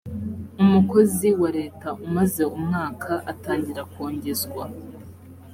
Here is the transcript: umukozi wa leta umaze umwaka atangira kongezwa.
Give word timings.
umukozi 0.63 1.27
wa 1.41 1.49
leta 1.57 1.87
umaze 2.07 2.43
umwaka 2.57 3.13
atangira 3.31 3.81
kongezwa. 3.91 4.63